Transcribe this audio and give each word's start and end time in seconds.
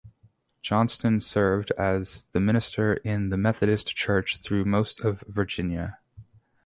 Johnston 0.63 1.19
served 1.21 1.69
as 1.77 2.25
the 2.31 2.39
minister 2.39 2.95
in 2.95 3.29
the 3.29 3.37
Methodist 3.37 3.95
Church 3.95 4.37
through 4.37 4.65
most 4.65 4.99
of 5.01 5.19
Virginia. 5.27 5.99